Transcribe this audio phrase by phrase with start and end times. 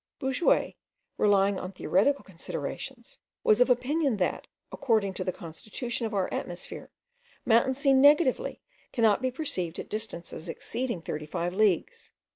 [0.19, 0.73] Bouguer,
[1.19, 6.89] relying on theoretical considerations, was of opinion that, according to the constitution of our atmosphere,
[7.45, 8.61] mountains seen negatively
[8.91, 12.09] cannot be perceived at distances exceeding 35 leagues.